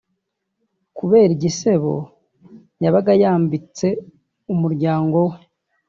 kubera 0.97 1.31
igisebo 1.37 1.93
yabaga 2.83 3.13
yambitse 3.23 3.87
umuryango 4.53 5.17
we 5.29 5.37